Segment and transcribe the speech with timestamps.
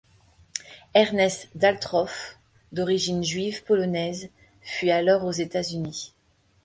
[0.95, 2.39] Ernest Daltroff,
[2.71, 4.29] d'origine juive polonaise,
[4.63, 6.15] fuit alors aux États-Unis.